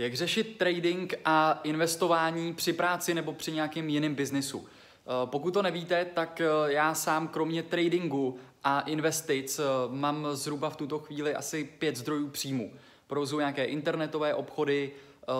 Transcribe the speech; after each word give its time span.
Jak 0.00 0.14
řešit 0.14 0.58
trading 0.58 1.14
a 1.24 1.60
investování 1.64 2.54
při 2.54 2.72
práci 2.72 3.14
nebo 3.14 3.32
při 3.32 3.52
nějakém 3.52 3.88
jiném 3.88 4.14
biznisu? 4.14 4.66
Eh, 4.66 5.10
pokud 5.24 5.54
to 5.54 5.62
nevíte, 5.62 6.04
tak 6.04 6.40
eh, 6.40 6.72
já 6.72 6.94
sám 6.94 7.28
kromě 7.28 7.62
tradingu 7.62 8.38
a 8.64 8.80
investic 8.80 9.58
eh, 9.58 9.62
mám 9.88 10.26
zhruba 10.32 10.70
v 10.70 10.76
tuto 10.76 10.98
chvíli 10.98 11.34
asi 11.34 11.64
pět 11.64 11.96
zdrojů 11.96 12.28
příjmu. 12.28 12.72
Provozuji 13.06 13.38
nějaké 13.38 13.64
internetové 13.64 14.34
obchody, 14.34 14.92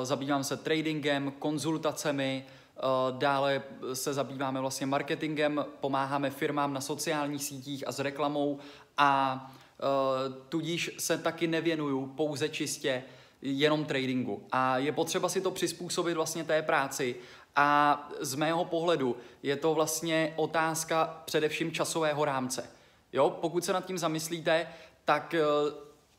zabývám 0.03 0.45
se 0.45 0.57
tradingem, 0.57 1.33
konzultacemi, 1.39 2.47
dále 3.11 3.63
se 3.93 4.15
zabýváme 4.15 4.61
vlastně 4.61 4.87
marketingem, 4.87 5.65
pomáháme 5.81 6.31
firmám 6.31 6.73
na 6.73 6.81
sociálních 6.81 7.45
sítích 7.45 7.89
a 7.89 7.93
s 7.93 7.99
reklamou 7.99 8.59
a 8.97 9.53
tudíž 10.49 10.91
se 10.99 11.19
taky 11.19 11.47
nevěnuju 11.47 12.07
pouze 12.07 12.49
čistě 12.49 13.03
jenom 13.43 13.85
tradingu. 13.85 14.47
A 14.53 14.79
je 14.79 14.93
potřeba 14.93 15.29
si 15.29 15.41
to 15.41 15.51
přizpůsobit 15.51 16.15
vlastně 16.15 16.45
té 16.45 16.63
práci. 16.63 17.17
A 17.57 18.11
z 18.21 18.35
mého 18.35 18.65
pohledu 18.65 19.17
je 19.43 19.57
to 19.57 19.75
vlastně 19.75 20.33
otázka 20.37 21.23
především 21.25 21.73
časového 21.73 22.25
rámce. 22.25 22.71
Jo, 23.13 23.31
pokud 23.41 23.65
se 23.65 23.73
nad 23.73 23.87
tím 23.87 23.99
zamyslíte, 23.99 24.67
tak 25.05 25.35
eh, 25.35 25.41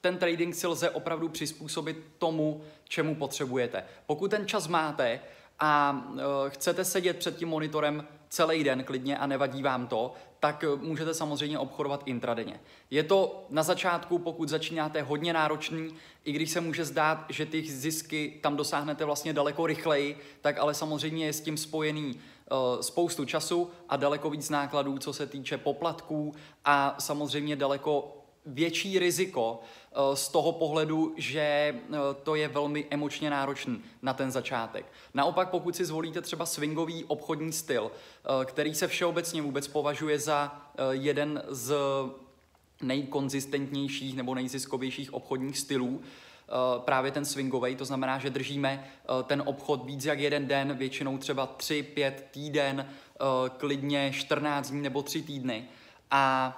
ten 0.02 0.18
trading 0.18 0.56
si 0.56 0.68
lze 0.68 0.90
opravdu 0.90 1.30
přizpůsobit 1.30 1.98
tomu, 2.18 2.62
čemu 2.84 3.16
potřebujete. 3.16 3.84
Pokud 4.06 4.32
ten 4.32 4.48
čas 4.48 4.68
máte 4.68 5.20
a 5.62 6.04
eh, 6.18 6.22
chcete 6.50 6.86
sedět 6.86 7.18
před 7.18 7.38
tím 7.38 7.50
monitorem 7.50 8.08
celý 8.30 8.64
den 8.64 8.84
klidně 8.84 9.18
a 9.18 9.28
nevadí 9.28 9.64
vám 9.64 9.88
to, 9.88 10.14
tak 10.40 10.64
eh, 10.64 10.76
můžete 10.76 11.14
samozřejmě 11.14 11.60
obchodovat 11.60 12.04
intradenně. 12.06 12.60
Je 12.90 13.04
to 13.04 13.46
na 13.50 13.64
začátku, 13.64 14.20
pokud 14.20 14.50
začínáte 14.50 15.02
hodně 15.02 15.34
náročný, 15.34 15.96
i 16.24 16.32
když 16.32 16.50
se 16.50 16.62
může 16.62 16.86
zdát, 16.86 17.26
že 17.30 17.46
ty 17.46 17.72
zisky 17.72 18.40
tam 18.42 18.58
dosáhnete 18.58 19.06
vlastně 19.06 19.34
daleko 19.34 19.68
rychleji, 19.68 20.18
tak 20.42 20.58
ale 20.58 20.74
samozřejmě 20.74 21.26
je 21.26 21.34
s 21.34 21.42
tím 21.42 21.58
spojený 21.58 22.16
uh, 22.16 22.82
spoustu 22.82 23.26
času 23.26 23.70
a 23.90 23.98
daleko 23.98 24.30
víc 24.30 24.50
nákladů, 24.50 24.98
co 24.98 25.14
se 25.14 25.28
týče 25.28 25.58
poplatků 25.58 26.34
a 26.66 26.96
samozřejmě 27.00 27.56
daleko 27.56 28.21
větší 28.46 29.00
riziko 29.00 29.60
eh, 29.62 30.16
z 30.16 30.28
toho 30.30 30.52
pohledu, 30.52 31.14
že 31.18 31.42
eh, 31.42 31.98
to 32.24 32.36
je 32.36 32.48
velmi 32.48 32.86
emočně 32.90 33.30
náročný 33.30 33.82
na 34.02 34.14
ten 34.14 34.32
začátek. 34.32 34.86
Naopak, 35.14 35.50
pokud 35.50 35.76
si 35.76 35.86
zvolíte 35.86 36.22
třeba 36.22 36.46
swingový 36.46 37.06
obchodní 37.06 37.52
styl, 37.52 37.92
eh, 37.92 38.46
který 38.46 38.76
se 38.76 38.88
všeobecně 38.88 39.42
vůbec 39.42 39.68
považuje 39.68 40.20
za 40.20 40.62
jeden 40.92 41.44
z 41.48 41.76
nejkonzistentnějších 42.82 44.16
nebo 44.16 44.36
nejziskovějších 44.36 45.14
obchodních 45.14 45.58
stylů, 45.58 46.02
právě 46.78 47.12
ten 47.12 47.26
swingový, 47.26 47.76
to 47.76 47.86
znamená, 47.86 48.20
že 48.20 48.30
držíme 48.30 48.88
ten 49.24 49.44
obchod 49.46 49.86
víc 49.86 50.06
jak 50.06 50.20
jeden 50.20 50.48
den, 50.48 50.78
většinou 50.78 51.18
třeba 51.18 51.56
3-5 51.58 52.14
týden, 52.32 52.90
klidně 53.58 54.12
14 54.14 54.70
dní 54.70 54.82
nebo 54.82 55.04
3 55.04 55.22
týdny. 55.22 55.66
A 56.12 56.56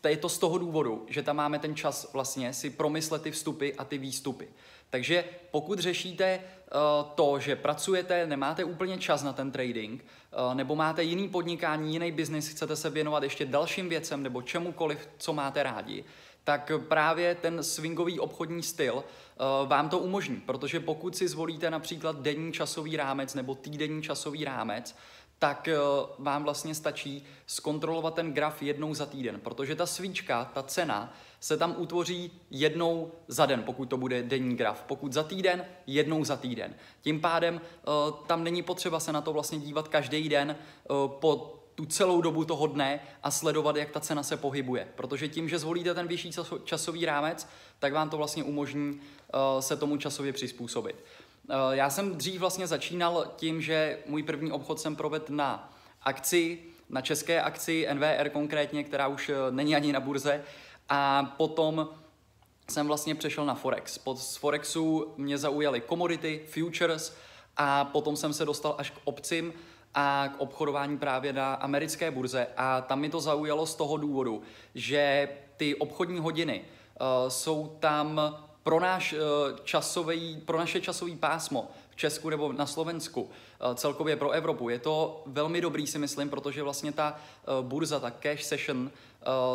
to 0.00 0.08
je 0.08 0.16
to 0.16 0.28
z 0.28 0.38
toho 0.38 0.58
důvodu, 0.58 1.06
že 1.08 1.22
tam 1.22 1.36
máme 1.36 1.58
ten 1.58 1.76
čas 1.76 2.12
vlastně 2.12 2.52
si 2.52 2.70
promyslet 2.70 3.22
ty 3.22 3.30
vstupy 3.30 3.70
a 3.78 3.84
ty 3.84 3.98
výstupy. 3.98 4.48
Takže 4.90 5.24
pokud 5.50 5.78
řešíte 5.78 6.40
uh, 6.40 7.10
to, 7.14 7.38
že 7.38 7.56
pracujete, 7.56 8.26
nemáte 8.26 8.64
úplně 8.64 8.98
čas 8.98 9.22
na 9.22 9.32
ten 9.32 9.50
trading, 9.50 10.04
uh, 10.04 10.54
nebo 10.54 10.76
máte 10.76 11.02
jiný 11.02 11.28
podnikání, 11.28 11.92
jiný 11.92 12.12
biznis, 12.12 12.48
chcete 12.48 12.76
se 12.76 12.90
věnovat 12.90 13.22
ještě 13.22 13.46
dalším 13.46 13.88
věcem 13.88 14.22
nebo 14.22 14.42
čemukoliv, 14.42 15.08
co 15.18 15.32
máte 15.32 15.62
rádi, 15.62 16.04
tak 16.44 16.72
právě 16.88 17.34
ten 17.34 17.62
swingový 17.62 18.20
obchodní 18.20 18.62
styl 18.62 18.94
uh, 18.94 19.68
vám 19.68 19.88
to 19.88 19.98
umožní, 19.98 20.36
protože 20.36 20.80
pokud 20.80 21.16
si 21.16 21.28
zvolíte 21.28 21.70
například 21.70 22.20
denní 22.20 22.52
časový 22.52 22.96
rámec 22.96 23.34
nebo 23.34 23.54
týdenní 23.54 24.02
časový 24.02 24.44
rámec, 24.44 24.96
tak 25.38 25.68
eh, 25.68 25.76
vám 26.18 26.44
vlastně 26.44 26.74
stačí 26.74 27.26
zkontrolovat 27.46 28.14
ten 28.14 28.32
graf 28.32 28.62
jednou 28.62 28.94
za 28.94 29.06
týden, 29.06 29.40
protože 29.40 29.74
ta 29.74 29.86
svíčka, 29.86 30.44
ta 30.44 30.62
cena, 30.62 31.14
se 31.40 31.56
tam 31.56 31.74
utvoří 31.78 32.32
jednou 32.50 33.12
za 33.28 33.46
den, 33.46 33.62
pokud 33.62 33.86
to 33.86 33.96
bude 33.96 34.22
denní 34.22 34.56
graf. 34.56 34.84
Pokud 34.86 35.12
za 35.12 35.22
týden, 35.22 35.64
jednou 35.86 36.24
za 36.24 36.36
týden. 36.36 36.74
Tím 37.00 37.20
pádem 37.20 37.60
eh, 37.60 37.90
tam 38.26 38.44
není 38.44 38.62
potřeba 38.62 39.00
se 39.00 39.12
na 39.12 39.20
to 39.20 39.32
vlastně 39.32 39.58
dívat 39.58 39.88
každý 39.88 40.28
den 40.28 40.56
eh, 40.56 40.86
po 41.20 41.52
tu 41.74 41.86
celou 41.86 42.20
dobu 42.20 42.44
toho 42.44 42.66
dne 42.66 43.00
a 43.22 43.30
sledovat, 43.30 43.76
jak 43.76 43.90
ta 43.90 44.00
cena 44.00 44.22
se 44.22 44.36
pohybuje. 44.36 44.88
Protože 44.94 45.28
tím, 45.28 45.48
že 45.48 45.58
zvolíte 45.58 45.94
ten 45.94 46.06
vyšší 46.06 46.30
časový 46.64 47.06
rámec, 47.06 47.48
tak 47.78 47.92
vám 47.92 48.10
to 48.10 48.16
vlastně 48.16 48.44
umožní 48.44 49.00
se 49.60 49.76
tomu 49.76 49.96
časově 49.96 50.32
přizpůsobit. 50.32 50.96
Eh, 51.50 51.76
já 51.76 51.90
jsem 51.90 52.16
dřív 52.16 52.40
vlastně 52.40 52.66
začínal 52.66 53.32
tím, 53.36 53.62
že 53.62 53.98
můj 54.06 54.22
první 54.22 54.52
obchod 54.52 54.80
jsem 54.80 54.96
provedl 54.96 55.24
na 55.28 55.72
akci, 56.02 56.58
na 56.90 57.00
české 57.00 57.42
akci 57.42 57.88
NVR 57.92 58.28
konkrétně, 58.28 58.84
která 58.84 59.08
už 59.08 59.28
eh, 59.28 59.34
není 59.50 59.76
ani 59.76 59.92
na 59.92 60.00
burze. 60.00 60.42
A 60.88 61.24
potom 61.36 61.88
jsem 62.70 62.86
vlastně 62.86 63.14
přešel 63.14 63.46
na 63.46 63.54
Forex. 63.54 63.98
Pod 63.98 64.18
z 64.18 64.36
Forexu 64.36 65.14
mě 65.16 65.38
zaujaly 65.38 65.82
commodity, 65.88 66.44
futures 66.48 67.16
a 67.56 67.84
potom 67.84 68.16
jsem 68.16 68.32
se 68.32 68.44
dostal 68.44 68.74
až 68.78 68.90
k 68.90 68.98
obcím 69.04 69.52
a 69.94 70.28
k 70.28 70.40
obchodování 70.40 70.98
právě 70.98 71.32
na 71.32 71.54
americké 71.54 72.10
burze. 72.10 72.46
A 72.56 72.80
tam 72.80 73.00
mi 73.00 73.08
to 73.08 73.20
zaujalo 73.20 73.66
z 73.66 73.74
toho 73.74 73.96
důvodu, 73.96 74.42
že 74.74 75.28
ty 75.56 75.74
obchodní 75.74 76.18
hodiny 76.18 76.64
uh, 76.64 77.28
jsou 77.28 77.76
tam 77.80 78.20
pro, 78.66 78.80
náš, 78.80 79.12
eh, 79.12 79.18
časový, 79.64 80.42
pro 80.44 80.58
naše 80.58 80.80
časové 80.80 81.16
pásmo 81.16 81.70
v 81.90 81.96
Česku 81.96 82.30
nebo 82.30 82.52
na 82.52 82.66
Slovensku, 82.66 83.30
eh, 83.30 83.74
celkově 83.74 84.16
pro 84.16 84.30
Evropu, 84.30 84.68
je 84.68 84.78
to 84.78 85.22
velmi 85.26 85.60
dobrý, 85.60 85.86
si 85.86 85.98
myslím, 85.98 86.30
protože 86.30 86.62
vlastně 86.62 86.92
ta 86.92 87.14
eh, 87.14 87.62
burza, 87.62 88.00
ta 88.00 88.10
cash 88.10 88.42
session, 88.42 88.90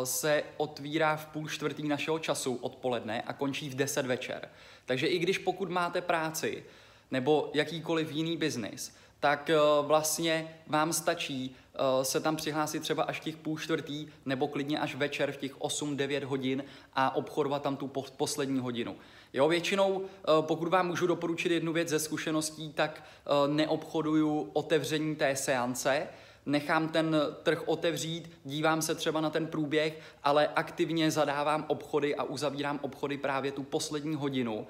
se 0.04 0.42
otvírá 0.56 1.16
v 1.16 1.26
půl 1.26 1.48
čtvrtý 1.48 1.88
našeho 1.88 2.18
času 2.18 2.54
odpoledne 2.60 3.22
a 3.22 3.32
končí 3.32 3.70
v 3.70 3.74
10 3.74 4.06
večer. 4.06 4.48
Takže 4.86 5.06
i 5.06 5.18
když 5.18 5.38
pokud 5.38 5.70
máte 5.70 6.00
práci 6.00 6.64
nebo 7.10 7.50
jakýkoliv 7.54 8.12
jiný 8.12 8.36
biznis, 8.36 8.96
tak 9.20 9.50
vlastně 9.82 10.56
vám 10.66 10.92
stačí 10.92 11.56
se 12.02 12.20
tam 12.20 12.36
přihlásit 12.36 12.80
třeba 12.80 13.02
až 13.02 13.20
těch 13.20 13.36
půl 13.36 13.58
čtvrtý 13.58 14.06
nebo 14.26 14.48
klidně 14.48 14.78
až 14.78 14.94
večer 14.94 15.32
v 15.32 15.36
těch 15.36 15.56
8-9 15.56 16.24
hodin 16.24 16.64
a 16.94 17.16
obchodovat 17.16 17.62
tam 17.62 17.76
tu 17.76 17.90
poslední 18.16 18.60
hodinu. 18.60 18.96
Jo, 19.32 19.48
většinou, 19.48 20.02
eh, 20.04 20.26
pokud 20.40 20.68
vám 20.68 20.86
můžu 20.86 21.06
doporučit 21.06 21.52
jednu 21.52 21.72
věc 21.72 21.88
ze 21.88 21.98
zkušeností, 21.98 22.72
tak 22.72 23.02
eh, 23.02 23.48
neobchoduju 23.48 24.50
otevření 24.52 25.16
té 25.16 25.36
seance, 25.36 26.08
nechám 26.46 26.88
ten 26.88 27.16
trh 27.42 27.62
otevřít, 27.66 28.30
dívám 28.44 28.82
se 28.82 28.94
třeba 28.94 29.20
na 29.20 29.30
ten 29.30 29.46
průběh, 29.46 30.00
ale 30.24 30.48
aktivně 30.56 31.10
zadávám 31.10 31.64
obchody 31.68 32.16
a 32.16 32.22
uzavírám 32.22 32.78
obchody 32.82 33.18
právě 33.18 33.52
tu 33.52 33.62
poslední 33.62 34.14
hodinu 34.14 34.66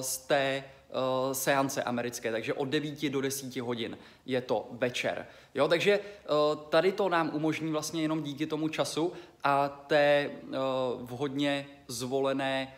z 0.00 0.16
té 0.18 0.64
uh, 0.88 1.32
seance 1.32 1.82
americké, 1.82 2.32
takže 2.32 2.54
od 2.54 2.68
9 2.68 3.10
do 3.10 3.20
10 3.20 3.56
hodin 3.56 3.98
je 4.26 4.40
to 4.40 4.68
večer. 4.70 5.26
Jo, 5.54 5.68
takže 5.68 5.98
uh, 5.98 6.58
tady 6.68 6.92
to 6.92 7.08
nám 7.08 7.30
umožní 7.34 7.72
vlastně 7.72 8.02
jenom 8.02 8.22
díky 8.22 8.46
tomu 8.46 8.68
času 8.68 9.12
a 9.44 9.68
té 9.68 10.30
vhodně 11.00 11.66
zvolené 11.88 12.74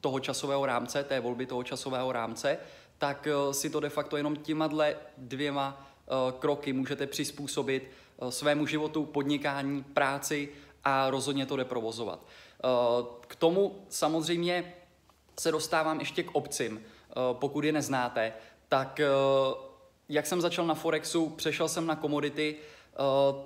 toho 0.00 0.20
časového 0.20 0.66
rámce, 0.66 1.04
té 1.04 1.20
volby 1.20 1.46
toho 1.46 1.62
časového 1.62 2.12
rámce, 2.12 2.58
tak 2.98 3.28
si 3.52 3.70
to 3.70 3.80
de 3.80 3.88
facto 3.88 4.16
jenom 4.16 4.36
těma 4.36 4.70
dvěma 5.16 5.91
kroky 6.38 6.72
můžete 6.72 7.06
přizpůsobit 7.06 7.90
uh, 8.16 8.28
svému 8.28 8.66
životu, 8.66 9.04
podnikání, 9.04 9.82
práci 9.82 10.48
a 10.84 11.10
rozhodně 11.10 11.46
to 11.46 11.56
jde 11.56 11.64
provozovat. 11.64 12.26
Uh, 12.64 13.06
k 13.20 13.36
tomu 13.36 13.84
samozřejmě 13.88 14.74
se 15.40 15.52
dostávám 15.52 16.00
ještě 16.00 16.22
k 16.22 16.34
obcím. 16.34 16.80
Eh, 17.12 17.14
pokud 17.32 17.64
je 17.64 17.72
neznáte, 17.72 18.32
tak 18.68 19.00
eh, 19.00 19.06
jak 20.08 20.26
jsem 20.26 20.40
začal 20.40 20.66
na 20.66 20.74
Forexu, 20.74 21.28
přešel 21.28 21.68
jsem 21.68 21.86
na 21.86 21.96
komodity, 21.96 22.56
eh, 22.56 22.96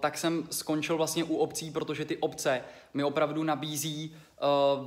tak 0.00 0.18
jsem 0.18 0.48
skončil 0.50 0.96
vlastně 0.96 1.24
u 1.24 1.36
obcí, 1.36 1.70
protože 1.70 2.04
ty 2.04 2.16
obce 2.16 2.62
mi 2.94 3.04
opravdu 3.04 3.42
nabízí 3.42 4.16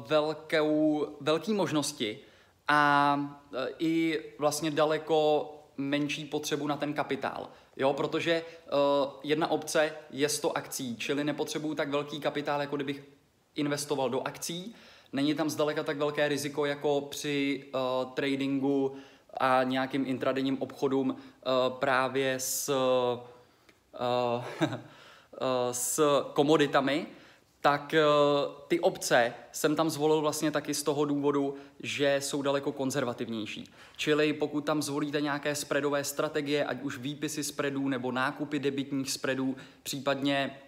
velkou, 0.08 1.08
velké 1.22 1.54
možnosti 1.54 2.20
a 2.68 3.20
i 3.80 4.22
vlastně 4.40 4.72
daleko 4.72 5.50
menší 5.78 6.26
potřebu 6.26 6.68
na 6.68 6.78
ten 6.78 6.94
kapitál. 6.94 7.50
Jo, 7.80 7.94
protože 7.94 8.44
uh, 8.44 9.14
jedna 9.24 9.52
obce 9.52 9.94
je 10.12 10.30
100 10.30 10.58
akcí, 10.58 10.98
čili 10.98 11.24
nepotřebuju 11.24 11.76
tak 11.76 11.90
velký 11.90 12.20
kapitál, 12.20 12.62
jako 12.62 12.76
kdybych 12.76 13.04
investoval 13.56 14.10
do 14.10 14.22
akcí, 14.28 14.76
Není 15.14 15.36
tam 15.36 15.50
zdaleka 15.50 15.84
tak 15.84 15.98
velké 15.98 16.28
riziko 16.28 16.66
jako 16.66 17.02
při 17.02 17.66
uh, 17.74 18.12
tradingu 18.12 18.96
a 19.40 19.64
nějakým 19.64 20.06
intradenním 20.08 20.62
obchodům 20.62 21.10
uh, 21.10 21.16
právě 21.80 22.40
s, 22.40 22.70
uh, 24.00 24.44
s 25.72 26.02
komoditami. 26.34 27.08
Tak 27.62 27.94
eh, 27.94 28.04
ty 28.68 28.80
obce 28.80 29.34
jsem 29.52 29.76
tam 29.76 29.90
zvolil 29.90 30.22
vlastně 30.22 30.52
taky 30.52 30.74
z 30.74 30.84
toho 30.84 31.06
důvodu, 31.06 31.56
že 31.80 32.18
jsou 32.22 32.42
daleko 32.42 32.72
konzervativnější. 32.72 33.70
Čili 33.98 34.34
pokud 34.34 34.66
tam 34.66 34.82
zvolíte 34.82 35.22
nějaké 35.22 35.56
spreadové 35.56 36.04
strategie, 36.04 36.66
ať 36.66 36.82
už 36.82 36.98
výpisy 36.98 37.44
spreadů 37.44 37.88
nebo 37.88 38.12
nákupy 38.12 38.60
debitních 38.60 39.12
spreadů, 39.12 39.56
případně 39.84 40.60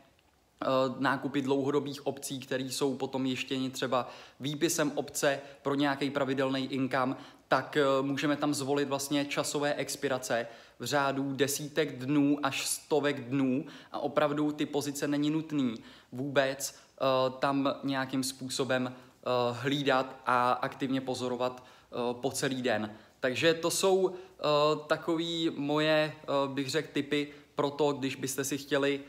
eh, 0.61 0.65
nákupy 0.99 1.41
dlouhodobých 1.41 2.07
obcí, 2.07 2.39
které 2.39 2.63
jsou 2.63 2.95
potom 2.95 3.25
ještě 3.25 3.69
třeba 3.69 4.09
výpisem 4.39 4.91
obce 4.95 5.41
pro 5.61 5.75
nějaký 5.75 6.09
pravidelný 6.09 6.73
income, 6.73 7.15
tak 7.51 7.77
eh, 7.77 7.83
můžeme 8.01 8.35
tam 8.35 8.53
zvolit 8.53 8.87
vlastně 8.87 9.25
časové 9.25 9.73
expirace 9.73 10.47
v 10.79 10.85
řádu 10.85 11.33
desítek 11.33 11.97
dnů 11.97 12.37
až 12.43 12.67
stovek 12.67 13.21
dnů 13.21 13.65
a 13.91 13.99
opravdu 13.99 14.51
ty 14.51 14.65
pozice 14.65 15.07
není 15.07 15.29
nutný 15.29 15.75
vůbec 16.11 16.75
uh, 17.01 17.39
tam 17.39 17.73
nějakým 17.83 18.23
způsobem 18.23 18.85
uh, 18.85 19.57
hlídat 19.57 20.21
a 20.25 20.51
aktivně 20.51 21.01
pozorovat 21.01 21.63
po 22.11 22.31
celý 22.31 22.61
den. 22.61 22.95
Takže 23.19 23.53
to 23.53 23.71
jsou 23.71 24.15
takové 24.87 25.49
moje, 25.55 26.13
bych 26.47 26.69
řekl, 26.69 26.89
typy 26.93 27.27
pro 27.55 27.69
to, 27.69 27.93
když 27.93 28.15
byste 28.15 28.43
si 28.43 28.57
chtěli 28.57 28.99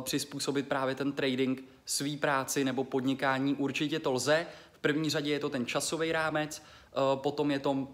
přizpůsobit 0.00 0.68
právě 0.68 0.94
ten 0.94 1.12
trading 1.12 1.64
svý 1.84 2.16
práci 2.16 2.64
nebo 2.64 2.84
podnikání. 2.84 3.54
Určitě 3.54 3.98
to 3.98 4.12
lze. 4.12 4.46
V 4.72 4.78
první 4.78 5.10
řadě 5.10 5.30
je 5.30 5.40
to 5.40 5.48
ten 5.48 5.66
časový 5.66 6.12
rámec, 6.12 6.62
potom 7.14 7.50
je 7.50 7.58
to 7.58 7.70
uh, 7.70 7.86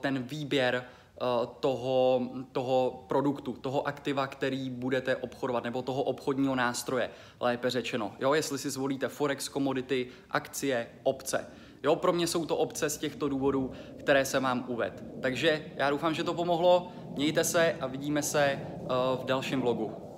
ten 0.00 0.22
výběr 0.22 0.84
Eh, 1.22 1.46
toho, 1.60 2.22
toho 2.52 3.04
produktu, 3.08 3.52
toho 3.52 3.88
aktiva, 3.88 4.26
který 4.26 4.70
budete 4.70 5.16
obchodovat, 5.16 5.64
nebo 5.64 5.82
toho 5.82 6.02
obchodního 6.02 6.54
nástroje, 6.54 7.10
lépe 7.40 7.70
řečeno. 7.70 8.12
Jo, 8.20 8.34
jestli 8.34 8.58
si 8.58 8.70
zvolíte 8.70 9.08
Forex, 9.08 9.48
komodity, 9.48 10.06
akcie, 10.30 10.86
obce. 11.02 11.46
Jo, 11.82 11.96
pro 11.96 12.12
mě 12.12 12.26
jsou 12.26 12.46
to 12.46 12.56
obce 12.56 12.90
z 12.90 12.98
těchto 12.98 13.28
důvodů, 13.28 13.72
které 13.98 14.24
se 14.24 14.40
vám 14.40 14.64
uved. 14.68 15.04
Takže 15.22 15.64
já 15.76 15.90
doufám, 15.90 16.14
že 16.14 16.24
to 16.24 16.34
pomohlo. 16.34 16.92
Mějte 17.16 17.44
se 17.44 17.72
a 17.80 17.86
vidíme 17.86 18.22
se 18.22 18.60
v 19.20 19.24
dalším 19.24 19.60
vlogu. 19.60 20.09